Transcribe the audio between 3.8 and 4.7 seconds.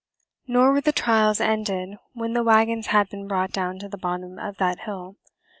the bottom of